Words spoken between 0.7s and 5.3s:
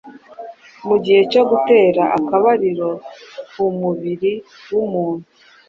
mu gihe cyo gutera akabariro ku mubiri w’umuntu